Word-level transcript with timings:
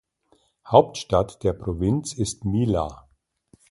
Hauptstadt 0.65 1.43
der 1.43 1.53
Provinz 1.53 2.13
ist 2.13 2.43
Mila. 2.43 3.07